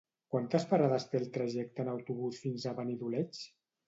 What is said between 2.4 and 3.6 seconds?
fins a Benidoleig?